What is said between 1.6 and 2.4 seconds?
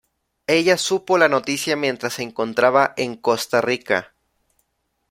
mientras se